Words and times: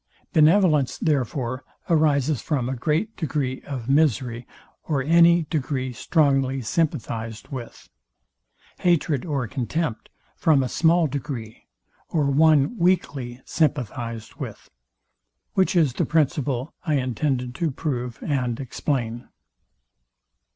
Benevolence, 0.33 0.97
therefore, 0.97 1.63
arises 1.87 2.41
from 2.41 2.67
a 2.67 2.75
great 2.75 3.15
degree 3.15 3.61
of 3.61 3.87
misery, 3.87 4.47
or 4.83 5.03
any 5.03 5.43
degree 5.43 5.93
strongly 5.93 6.59
sympathized 6.59 7.49
with: 7.49 7.87
Hatred 8.79 9.25
or 9.27 9.47
contempt 9.47 10.09
from 10.35 10.63
a 10.63 10.69
small 10.69 11.05
degree, 11.05 11.67
or 12.09 12.31
one 12.31 12.75
weakly 12.79 13.41
sympathized 13.45 14.37
with; 14.37 14.71
which 15.53 15.75
is 15.75 15.93
the 15.93 16.05
principle 16.07 16.73
I 16.83 16.95
intended 16.95 17.53
to 17.53 17.69
prove 17.69 18.17
and 18.23 18.59
explain. 18.59 19.27